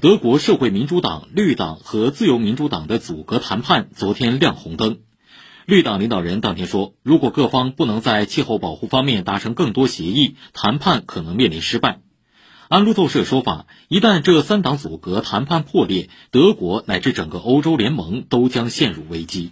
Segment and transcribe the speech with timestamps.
[0.00, 5.00] 德国社会民主党、绿党和自由民主党的组阁谈判昨天亮红灯。
[5.66, 12.00] 绿党领导人当天说，如果各方不能在气候保护方面达成更多协议，谈判可能面临失败。
[12.70, 19.50] 按路透社说法，一旦这三党组阁谈判破裂，德国乃至整个欧洲联盟都将陷入危机。